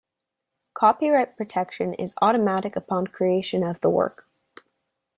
[0.73, 4.25] Copyright protection is automatic upon creation of the work.